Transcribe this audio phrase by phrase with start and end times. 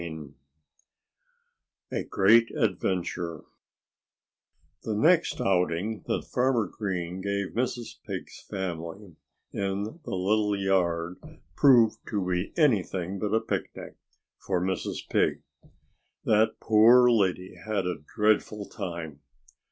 [0.01, 0.27] IX
[1.91, 3.43] A GREAT ADVENTURE
[4.81, 7.97] The next outing that Farmer Green gave Mrs.
[8.07, 9.15] Pig's family
[9.53, 11.17] in the little yard
[11.55, 13.97] proved to be anything but a picnic
[14.39, 15.07] for Mrs.
[15.07, 15.43] Pig.
[16.25, 19.21] That poor lady had a dreadful time.